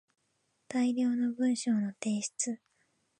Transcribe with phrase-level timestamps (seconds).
[0.67, 2.59] 大量の文章の提出